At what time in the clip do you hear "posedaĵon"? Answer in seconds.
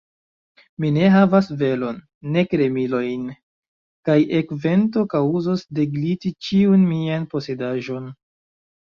7.35-8.09